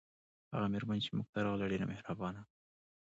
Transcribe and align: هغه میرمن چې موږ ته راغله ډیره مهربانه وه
هغه 0.53 0.67
میرمن 0.73 0.97
چې 1.05 1.09
موږ 1.15 1.27
ته 1.33 1.39
راغله 1.45 1.65
ډیره 1.71 1.85
مهربانه 1.91 2.39
وه 2.43 2.47